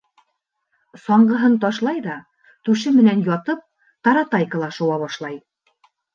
[1.01, 2.15] Саңғыһын ташлай ҙа,
[2.71, 3.63] түше менән ятып,
[4.09, 5.41] таратайкала шыуа башлай.